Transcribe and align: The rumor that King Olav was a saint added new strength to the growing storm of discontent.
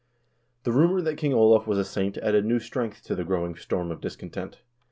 The 0.63 0.71
rumor 0.71 0.99
that 1.03 1.19
King 1.19 1.31
Olav 1.31 1.67
was 1.67 1.77
a 1.77 1.85
saint 1.85 2.17
added 2.17 2.43
new 2.43 2.57
strength 2.59 3.03
to 3.03 3.13
the 3.13 3.23
growing 3.23 3.55
storm 3.55 3.91
of 3.91 4.01
discontent. 4.01 4.63